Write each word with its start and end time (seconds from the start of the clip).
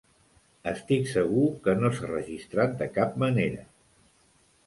Estic 0.69 1.09
segur 1.09 1.43
que 1.67 1.75
no 1.83 1.91
s'ha 1.97 2.09
registrat 2.13 2.75
de 2.81 2.87
cap 2.95 3.19
manera. 3.27 3.67